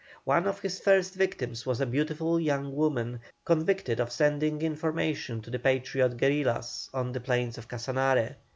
One 0.23 0.47
of 0.47 0.61
his 0.61 0.79
first 0.79 1.13
victims 1.13 1.63
was 1.67 1.79
a 1.79 1.85
beautiful 1.85 2.39
young 2.39 2.75
woman, 2.75 3.19
convicted 3.45 3.99
of 3.99 4.11
sending 4.11 4.63
information 4.63 5.41
to 5.43 5.51
the 5.51 5.59
Patriot 5.59 6.17
guerillas 6.17 6.89
on 6.91 7.11
the 7.11 7.19
plains 7.21 7.59
of 7.59 7.67
Casanare. 7.67 8.37